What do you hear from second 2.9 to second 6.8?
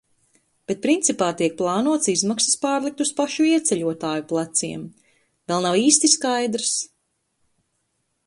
uz pašu ieceļotāju pleciem. Vēl nav īsti skaidrs.